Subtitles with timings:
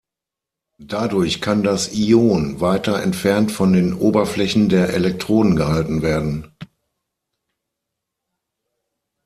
[0.79, 6.47] Dadurch kann das Ion weiter entfernt von den Oberflächen der Elektroden gehalten werden.